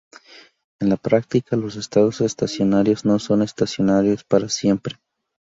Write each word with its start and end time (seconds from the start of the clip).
En 0.79 0.89
la 0.89 0.97
práctica, 0.97 1.55
los 1.55 1.75
estados 1.75 2.21
estacionarios 2.21 3.05
no 3.05 3.19
son 3.19 3.43
"estacionarios" 3.43 4.23
para 4.23 4.49
siempre. 4.49 4.95